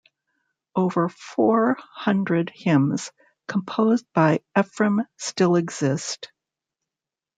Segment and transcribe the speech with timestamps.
[0.75, 3.11] Over four hundred hymns
[3.47, 6.31] composed by Ephrem still exist.